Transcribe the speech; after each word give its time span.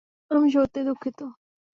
আমি 0.31 0.47
সত্যিই 0.55 0.85
দুঃখিত! 0.87 1.19